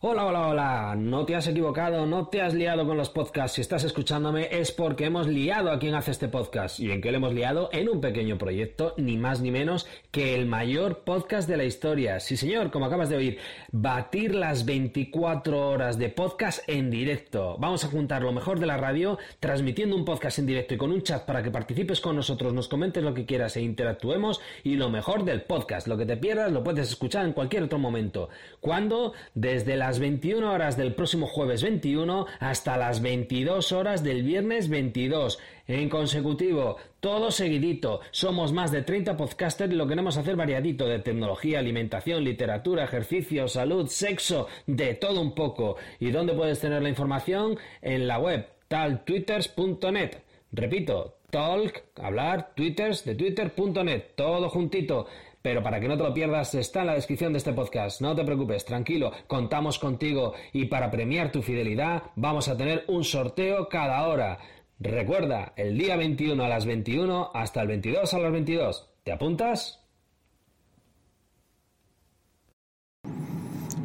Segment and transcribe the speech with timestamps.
[0.00, 0.94] Hola, hola, hola.
[0.94, 3.54] No te has equivocado, no te has liado con los podcasts.
[3.54, 6.78] Si estás escuchándome es porque hemos liado a quien hace este podcast.
[6.80, 7.70] ¿Y en qué le hemos liado?
[7.72, 12.20] En un pequeño proyecto, ni más ni menos que el mayor podcast de la historia.
[12.20, 13.38] Sí, señor, como acabas de oír,
[13.72, 17.56] batir las 24 horas de podcast en directo.
[17.58, 20.92] Vamos a juntar lo mejor de la radio, transmitiendo un podcast en directo y con
[20.92, 24.42] un chat para que participes con nosotros, nos comentes lo que quieras e interactuemos.
[24.62, 27.78] Y lo mejor del podcast, lo que te pierdas lo puedes escuchar en cualquier otro
[27.78, 28.28] momento.
[28.60, 29.14] ¿Cuándo?
[29.34, 34.68] Desde la las 21 horas del próximo jueves 21 hasta las 22 horas del viernes
[34.68, 35.38] 22.
[35.68, 38.00] En consecutivo, todo seguidito.
[38.10, 43.46] Somos más de 30 podcasters y lo queremos hacer variadito de tecnología, alimentación, literatura, ejercicio,
[43.46, 45.76] salud, sexo, de todo un poco.
[46.00, 47.56] ¿Y dónde puedes tener la información?
[47.80, 50.16] En la web taltwitters.net.
[50.50, 55.06] Repito, talk, hablar, twitters de twitter.net, todo juntito.
[55.46, 58.00] Pero para que no te lo pierdas, está en la descripción de este podcast.
[58.00, 63.04] No te preocupes, tranquilo, contamos contigo y para premiar tu fidelidad vamos a tener un
[63.04, 64.38] sorteo cada hora.
[64.80, 68.90] Recuerda, el día 21 a las 21 hasta el 22 a las 22.
[69.04, 69.86] ¿Te apuntas?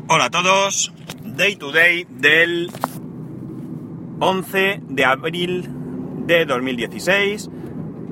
[0.07, 0.91] Hola a todos,
[1.23, 2.71] Day to Day del
[4.19, 5.69] 11 de abril
[6.25, 7.51] de 2016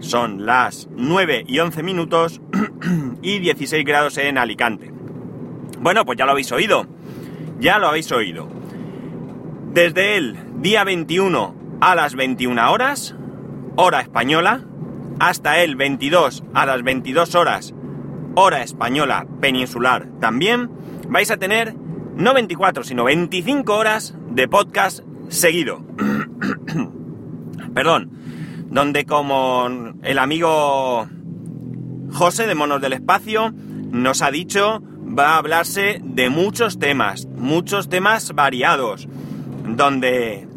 [0.02, 2.41] son las 9 y 11 minutos
[3.22, 4.91] y 16 grados en Alicante.
[5.80, 6.85] Bueno, pues ya lo habéis oído.
[7.59, 8.47] Ya lo habéis oído.
[9.73, 13.16] Desde el día 21 a las 21 horas,
[13.75, 14.61] hora española,
[15.19, 17.73] hasta el 22 a las 22 horas,
[18.35, 20.69] hora española peninsular también,
[21.07, 21.75] vais a tener
[22.16, 25.81] no 24, sino 25 horas de podcast seguido.
[27.73, 28.11] Perdón,
[28.69, 29.67] donde como
[30.03, 31.07] el amigo
[32.12, 33.54] José de Monos del Espacio
[33.92, 34.82] nos ha dicho,
[35.18, 39.08] va a hablarse de muchos temas, muchos temas variados,
[39.66, 40.48] donde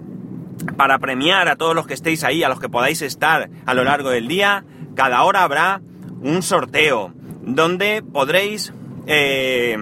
[0.76, 3.84] para premiar a todos los que estéis ahí, a los que podáis estar a lo
[3.84, 4.64] largo del día,
[4.94, 5.80] cada hora habrá
[6.20, 7.12] un sorteo,
[7.42, 8.72] donde podréis,
[9.06, 9.76] eh,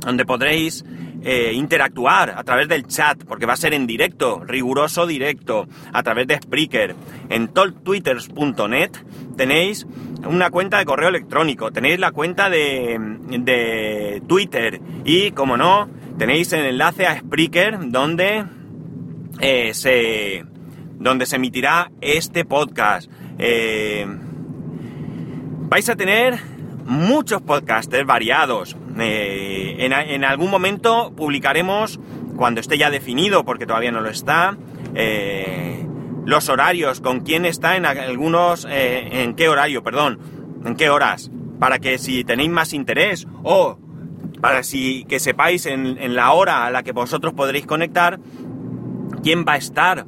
[0.00, 0.84] donde podréis
[1.28, 6.04] eh, interactuar a través del chat, porque va a ser en directo, riguroso directo, a
[6.04, 6.94] través de Spreaker.
[7.28, 8.92] En toltwitters.net
[9.36, 9.88] tenéis
[10.24, 12.96] una cuenta de correo electrónico, tenéis la cuenta de,
[13.40, 18.44] de Twitter y, como no, tenéis el enlace a Spreaker donde
[19.40, 20.44] eh, se
[20.94, 23.10] donde se emitirá este podcast.
[23.38, 24.06] Eh,
[25.68, 26.38] vais a tener
[26.86, 28.76] muchos podcasters variados.
[28.98, 32.00] Eh, en, algún momento publicaremos,
[32.36, 34.56] cuando esté ya definido, porque todavía no lo está,
[34.94, 35.86] eh,
[36.24, 40.18] los horarios, con quién está en algunos, eh, en qué horario, perdón,
[40.64, 43.78] en qué horas, para que si tenéis más interés o
[44.40, 48.18] para si que sepáis en, en la hora a la que vosotros podréis conectar,
[49.22, 50.06] quién va a estar,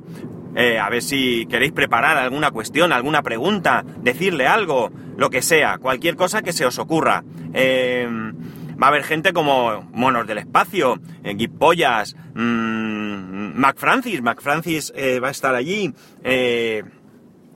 [0.59, 5.79] eh, a ver si queréis preparar alguna cuestión, alguna pregunta, decirle algo, lo que sea,
[5.79, 7.23] cualquier cosa que se os ocurra.
[7.53, 8.35] Em,
[8.71, 14.93] va a haber gente como Monos del Espacio, eh, Pollas, mmm, Mac Francis, Mac Francis
[14.97, 16.83] eh, va a estar allí, eh,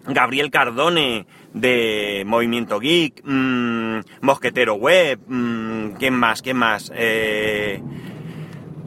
[0.06, 6.40] Gabriel Cardone de Movimiento Geek, mmm, Mosquetero Web, mmm, ¿quién más?
[6.40, 6.92] ¿Quién más?
[6.94, 7.82] Eh,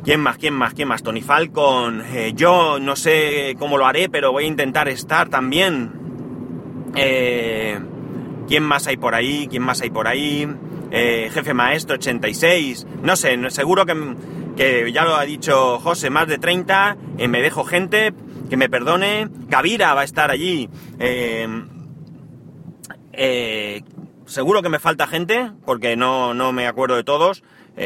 [0.05, 0.37] ¿Quién más?
[0.37, 0.75] ¿Quién más?
[0.75, 1.01] ¿Quién más?
[1.01, 2.03] Tony Falcon.
[2.13, 6.91] Eh, yo no sé cómo lo haré, pero voy a intentar estar también.
[6.95, 7.79] Eh,
[8.47, 9.47] ¿Quién más hay por ahí?
[9.49, 10.47] ¿Quién más hay por ahí?
[10.91, 12.85] Eh, jefe Maestro 86.
[13.01, 13.95] No sé, seguro que,
[14.55, 16.97] que, ya lo ha dicho José, más de 30.
[17.27, 18.13] me dejo gente,
[18.47, 19.27] que me perdone.
[19.49, 20.69] Kavira va a estar allí.
[24.27, 27.41] seguro que me falta gente, porque no, no me acuerdo de todos.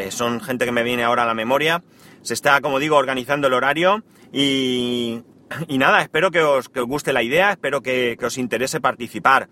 [0.09, 1.81] son gente que me viene ahora a la memoria
[2.21, 5.21] se está, como digo, organizando el horario y,
[5.69, 9.49] nada, espero que os, guste la idea, espero que, os interese participar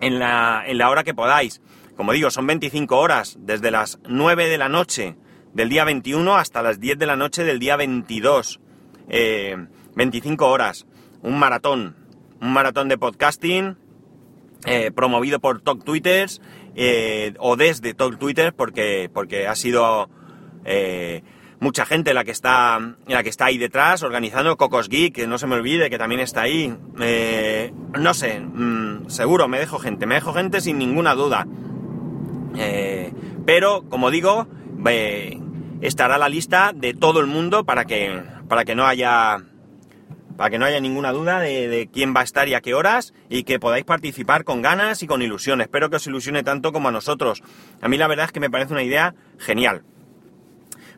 [0.00, 1.60] en la, en la hora que podáis.
[1.96, 5.16] Como digo, son 25 horas, desde las 9 de la noche
[5.52, 8.60] del día 21 hasta las 10 de la noche del día 22.
[9.08, 10.86] 25 eh, horas,
[11.22, 11.96] un maratón,
[12.40, 13.76] un maratón de podcasting
[14.66, 16.40] eh, promovido por Talk Twitters
[16.76, 20.08] eh, o desde Talk Twitter porque, porque ha sido
[21.60, 25.38] mucha gente la que está, la que está ahí detrás, organizando Cocos Geek, que no
[25.38, 26.74] se me olvide que también está ahí.
[27.00, 31.46] Eh, no sé, mm, seguro me dejo gente, me dejo gente sin ninguna duda.
[32.56, 33.12] Eh,
[33.44, 34.48] pero, como digo,
[35.82, 39.38] estará la lista de todo el mundo para que, para que no haya
[40.36, 42.72] para que no haya ninguna duda de, de, quién va a estar y a qué
[42.72, 45.60] horas y que podáis participar con ganas y con ilusión.
[45.60, 47.42] Espero que os ilusione tanto como a nosotros.
[47.82, 49.82] A mí la verdad es que me parece una idea genial.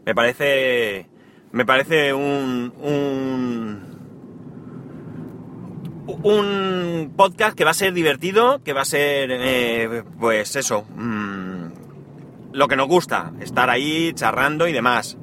[0.05, 1.07] Me parece,
[1.53, 2.73] me parece un,
[6.23, 11.67] un, podcast que va a ser divertido, que va a ser, eh, pues eso, mmm,
[12.53, 15.17] lo que nos gusta, estar ahí charrando y demás.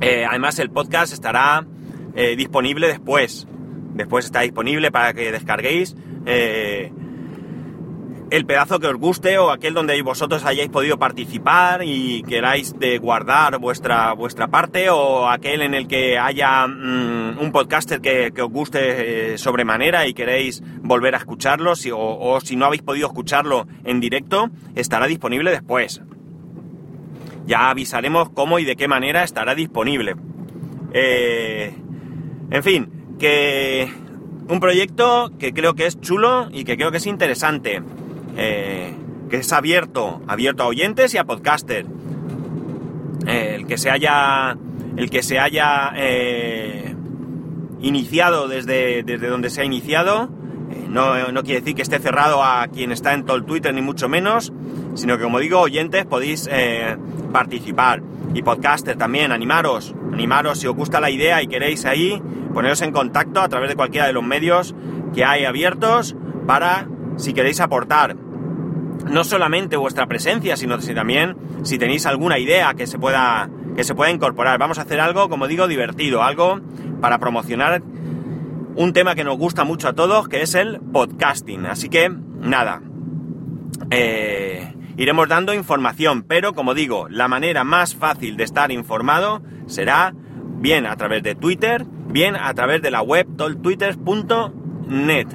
[0.00, 1.66] Eh, además el podcast estará
[2.14, 3.46] eh, disponible después.
[3.94, 5.96] Después está disponible para que descarguéis
[8.30, 12.98] el pedazo que os guste o aquel donde vosotros hayáis podido participar y queráis de
[12.98, 18.42] guardar vuestra, vuestra parte o aquel en el que haya mm, un podcaster que, que
[18.42, 24.00] os guste sobremanera y queréis volver a escucharlo o si no habéis podido escucharlo en
[24.00, 26.02] directo, estará disponible después.
[27.46, 30.16] Ya avisaremos cómo y de qué manera estará disponible.
[30.92, 31.74] Eh,
[32.50, 33.88] en fin, que
[34.48, 37.82] un proyecto que creo que es chulo y que creo que es interesante.
[38.36, 38.94] Eh,
[39.30, 41.86] que es abierto, abierto a oyentes y a podcaster.
[43.26, 44.56] Eh, el que se haya,
[44.96, 45.92] el que se haya
[47.80, 50.30] iniciado desde, desde donde se ha iniciado,
[50.88, 53.82] no, no, quiere decir que esté cerrado a quien está en todo el Twitter, ni
[53.82, 54.52] mucho menos,
[54.94, 56.96] sino que, como digo, oyentes podéis eh,
[57.32, 58.02] participar.
[58.34, 62.20] Y podcaster también, animaros, animaros si os gusta la idea y queréis ahí,
[62.52, 64.74] poneros en contacto a través de cualquiera de los medios
[65.14, 66.16] que hay abiertos
[66.46, 68.16] para, si queréis aportar,
[69.08, 73.94] no solamente vuestra presencia, sino también si tenéis alguna idea que se pueda, que se
[73.94, 74.58] pueda incorporar.
[74.58, 76.60] Vamos a hacer algo, como digo, divertido, algo
[77.00, 77.82] para promocionar
[78.76, 81.66] un tema que nos gusta mucho a todos, que es el podcasting.
[81.66, 82.82] Así que, nada,
[83.90, 90.14] eh, iremos dando información, pero como digo, la manera más fácil de estar informado será
[90.58, 95.26] bien a través de Twitter, bien a través de la web toltwitter.net.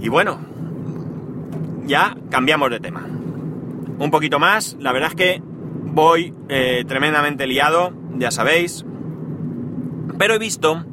[0.00, 0.40] Y bueno,
[1.88, 3.04] ya cambiamos de tema.
[3.98, 8.84] Un poquito más, la verdad es que voy eh, tremendamente liado, ya sabéis,
[10.16, 10.84] pero he visto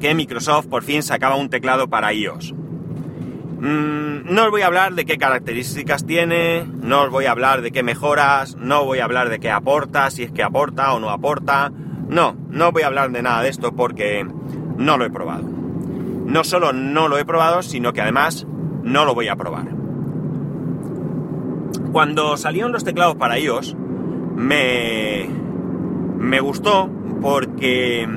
[0.00, 2.52] que Microsoft por fin sacaba un teclado para iOS.
[2.52, 7.62] Mm, no os voy a hablar de qué características tiene, no os voy a hablar
[7.62, 11.00] de qué mejoras, no voy a hablar de qué aporta, si es que aporta o
[11.00, 11.70] no aporta.
[12.08, 14.26] No, no voy a hablar de nada de esto porque
[14.76, 15.44] no lo he probado.
[15.44, 18.46] No solo no lo he probado, sino que además
[18.82, 19.79] no lo voy a probar.
[21.92, 23.74] Cuando salieron los teclados para iOS,
[24.36, 25.28] me,
[26.18, 26.88] me gustó
[27.20, 28.08] porque,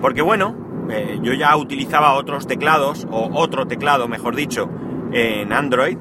[0.00, 0.54] porque bueno,
[0.90, 4.68] eh, yo ya utilizaba otros teclados, o otro teclado, mejor dicho,
[5.12, 5.96] en Android.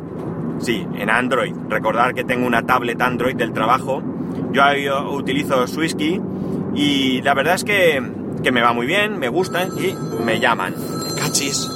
[0.60, 1.54] Sí, en Android.
[1.70, 4.02] Recordar que tengo una tablet Android del trabajo.
[4.52, 4.64] Yo
[5.12, 6.22] utilizo Swisky
[6.74, 8.02] y la verdad es que,
[8.44, 9.94] que me va muy bien, me gustan y
[10.24, 10.74] me llaman.
[11.18, 11.70] Cachis.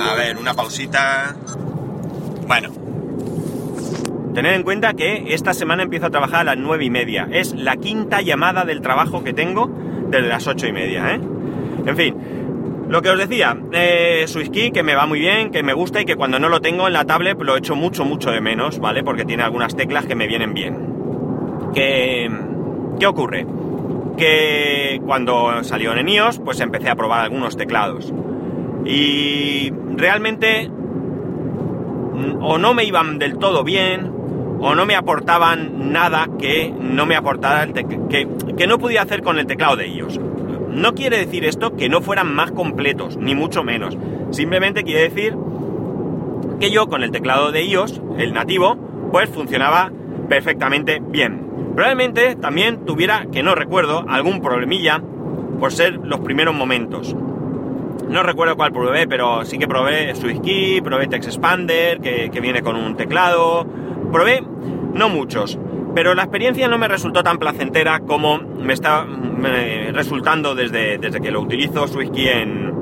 [0.00, 1.34] A ver, una pausita.
[2.46, 2.77] Bueno.
[4.38, 7.28] Tened en cuenta que esta semana empiezo a trabajar a las nueve y media.
[7.32, 9.68] Es la quinta llamada del trabajo que tengo
[10.10, 11.20] desde las ocho y media, ¿eh?
[11.84, 12.14] En fin,
[12.88, 14.26] lo que os decía, eh,
[14.72, 16.92] que me va muy bien, que me gusta y que cuando no lo tengo en
[16.92, 19.02] la tablet lo echo mucho, mucho de menos, ¿vale?
[19.02, 20.76] Porque tiene algunas teclas que me vienen bien.
[21.74, 22.30] ¿Qué,
[23.00, 23.44] ¿Qué ocurre?
[24.16, 28.14] Que cuando salió en iOS, pues empecé a probar algunos teclados.
[28.84, 30.70] Y realmente
[32.40, 34.17] o no me iban del todo bien,
[34.60, 39.22] o no me aportaban nada que no me aportara el que, que no podía hacer
[39.22, 40.18] con el teclado de iOS.
[40.70, 43.96] No quiere decir esto que no fueran más completos, ni mucho menos.
[44.30, 45.36] Simplemente quiere decir
[46.60, 48.76] que yo con el teclado de iOS, el nativo,
[49.10, 49.90] pues funcionaba
[50.28, 51.48] perfectamente bien.
[51.74, 55.02] Probablemente también tuviera, que no recuerdo, algún problemilla
[55.58, 57.14] por ser los primeros momentos.
[58.08, 62.76] No recuerdo cuál probé, pero sí que probé SwiftKey, probé TextExpander, que, que viene con
[62.76, 63.66] un teclado.
[64.12, 64.42] Probé
[64.94, 65.58] no muchos,
[65.94, 69.06] pero la experiencia no me resultó tan placentera como me está
[69.92, 72.72] resultando desde, desde que lo utilizo SwiftKey en,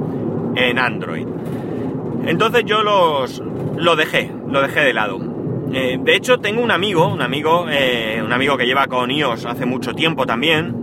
[0.56, 1.26] en Android.
[2.26, 3.42] Entonces yo los,
[3.76, 5.18] lo dejé, lo dejé de lado.
[5.72, 9.46] Eh, de hecho, tengo un amigo, un amigo, eh, un amigo que lleva con iOS
[9.46, 10.74] hace mucho tiempo también,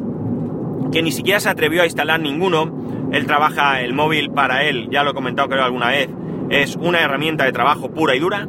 [0.92, 3.10] que ni siquiera se atrevió a instalar ninguno.
[3.12, 6.10] Él trabaja el móvil para él, ya lo he comentado creo alguna vez,
[6.50, 8.48] es una herramienta de trabajo pura y dura.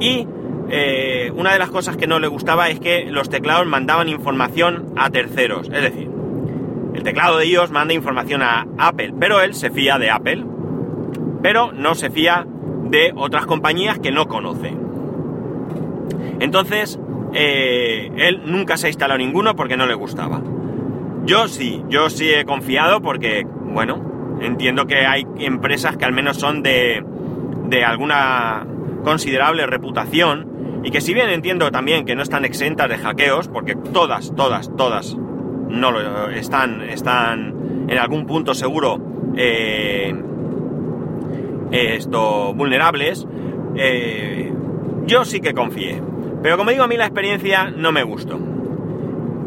[0.00, 0.26] Y
[0.70, 4.92] eh, una de las cosas que no le gustaba es que los teclados mandaban información
[4.96, 5.68] a terceros.
[5.72, 6.10] Es decir,
[6.94, 10.44] el teclado de iOS manda información a Apple, pero él se fía de Apple,
[11.42, 12.46] pero no se fía
[12.84, 14.74] de otras compañías que no conoce.
[16.40, 16.98] Entonces,
[17.32, 20.40] eh, él nunca se ha instalado ninguno porque no le gustaba.
[21.24, 26.36] Yo sí, yo sí he confiado porque, bueno, entiendo que hay empresas que al menos
[26.36, 27.02] son de,
[27.66, 28.66] de alguna
[29.04, 30.53] considerable reputación
[30.84, 34.70] y que si bien entiendo también que no están exentas de hackeos, porque todas, todas,
[34.76, 39.00] todas no lo están, están en algún punto seguro
[39.34, 40.14] eh,
[41.70, 43.26] esto vulnerables,
[43.76, 44.52] eh,
[45.06, 46.02] yo sí que confié.
[46.42, 48.38] Pero como digo, a mí la experiencia no me gustó.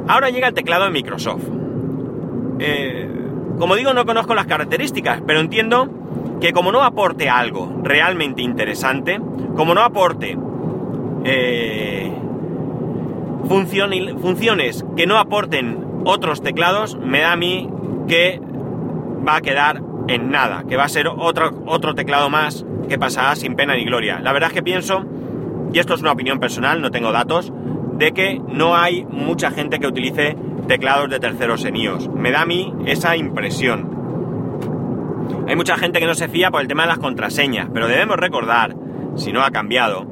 [0.08, 1.44] Ahora llega el teclado de Microsoft.
[2.60, 3.10] Eh,
[3.60, 5.88] como digo, no conozco las características, pero entiendo
[6.42, 9.20] que como no aporte algo realmente interesante,
[9.56, 10.38] como no aporte
[11.26, 12.12] eh,
[13.48, 17.70] funciones que no aporten otros teclados, me da a mí
[18.08, 18.42] que
[19.28, 23.36] va a quedar en nada, que va a ser otro, otro teclado más que pasará
[23.36, 24.20] sin pena ni gloria.
[24.20, 25.06] La verdad es que pienso,
[25.74, 27.52] y esto es una opinión personal, no tengo datos,
[27.98, 32.10] de que no hay mucha gente que utilice teclados de terceros en iOS.
[32.10, 33.98] Me da a mí esa impresión.
[35.48, 38.18] Hay mucha gente que no se fía por el tema de las contraseñas, pero debemos
[38.18, 38.76] recordar,
[39.16, 40.06] si no ha cambiado,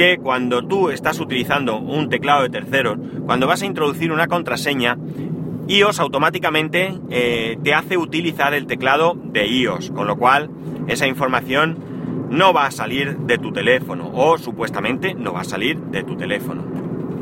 [0.00, 4.96] que cuando tú estás utilizando un teclado de terceros, cuando vas a introducir una contraseña,
[5.68, 10.48] iOS automáticamente eh, te hace utilizar el teclado de iOS, con lo cual
[10.88, 11.76] esa información
[12.30, 16.16] no va a salir de tu teléfono o supuestamente no va a salir de tu
[16.16, 16.64] teléfono,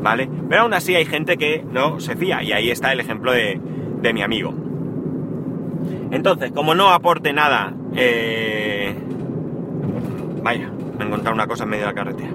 [0.01, 0.29] ¿vale?
[0.47, 3.59] Pero aún así hay gente que no se fía y ahí está el ejemplo de,
[4.01, 4.53] de mi amigo.
[6.11, 8.95] Entonces, como no aporte nada, eh,
[10.41, 12.29] vaya, me he encontrado una cosa en medio de la carretera.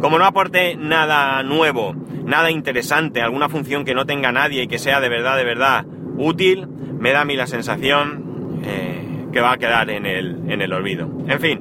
[0.00, 4.78] Como no aporte nada nuevo, nada interesante, alguna función que no tenga nadie y que
[4.78, 5.86] sea de verdad, de verdad
[6.18, 6.66] útil,
[6.98, 10.72] me da a mí la sensación eh, que va a quedar en el, en el
[10.72, 11.08] olvido.
[11.28, 11.60] En fin,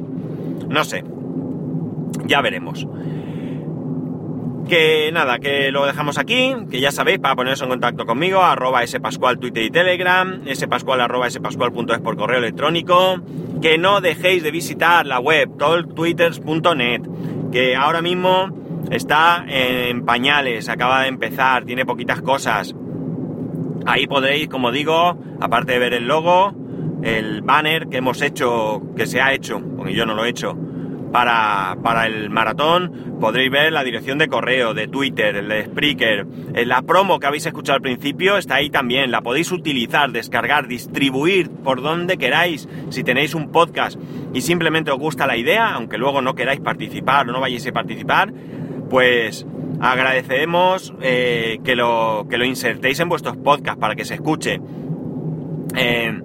[0.69, 1.03] no sé.
[2.25, 2.87] Ya veremos.
[4.67, 8.85] Que nada, que lo dejamos aquí, que ya sabéis, para poneros en contacto conmigo, arroba
[8.87, 13.21] spascual, Twitter y Telegram, spascual, arroba spascual.es por correo electrónico,
[13.61, 17.01] que no dejéis de visitar la web, toltwitters.net,
[17.55, 18.49] que ahora mismo
[18.91, 22.75] está en pañales, acaba de empezar, tiene poquitas cosas.
[23.85, 26.53] Ahí podréis, como digo, aparte de ver el logo,
[27.01, 30.57] el banner que hemos hecho, que se ha hecho, porque yo no lo he hecho,
[31.15, 36.27] para, para el maratón, podréis ver la dirección de correo, de Twitter, el de Spreaker,
[36.65, 41.49] la promo que habéis escuchado al principio está ahí también, la podéis utilizar, descargar, distribuir
[41.49, 43.97] por donde queráis, si tenéis un podcast
[44.33, 47.71] y simplemente os gusta la idea, aunque luego no queráis participar o no vayáis a
[47.71, 48.33] participar,
[48.89, 49.47] pues
[49.79, 54.59] agradeceremos eh, que, lo, que lo insertéis en vuestros podcasts para que se escuche.
[55.77, 56.19] Eh,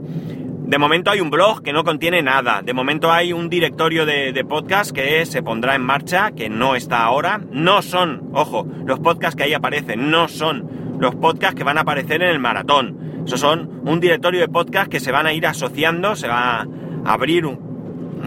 [0.71, 2.63] de momento hay un blog que no contiene nada.
[2.63, 7.03] De momento hay un directorio de, podcast que se pondrá en marcha, que no está
[7.03, 7.41] ahora.
[7.51, 11.81] No son, ojo, los podcasts que ahí aparecen, no son los podcasts que van a
[11.81, 13.25] aparecer en el maratón.
[13.27, 16.69] Esos son un directorio de podcast que se van a ir asociando, se va a
[17.05, 17.49] abrir,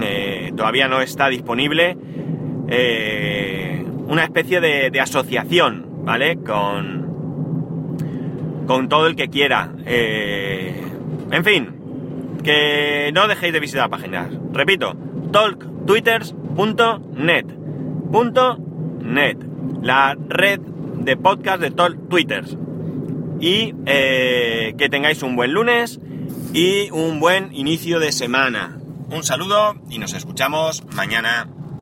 [0.02, 1.96] eh, todavía no está disponible,
[2.68, 6.40] eh, una especie de, asociación, ¿vale?
[6.40, 7.08] Con,
[8.68, 9.72] con todo el que quiera.
[9.86, 10.84] Eh,
[11.32, 11.73] en fin,
[12.44, 14.30] que no dejéis de visitar páginas.
[14.52, 14.96] Repito,
[15.32, 17.46] talktwitters.net.
[19.02, 19.38] .net,
[19.82, 22.56] la red de podcast de Talk Twitters.
[23.40, 26.00] Y eh, que tengáis un buen lunes
[26.54, 28.78] y un buen inicio de semana.
[29.10, 31.48] Un saludo y nos escuchamos mañana.